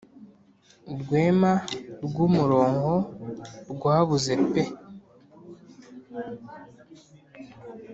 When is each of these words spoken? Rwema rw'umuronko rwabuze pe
Rwema 0.99 1.53
rw'umuronko 2.05 2.95
rwabuze 3.71 4.33
pe 4.51 4.63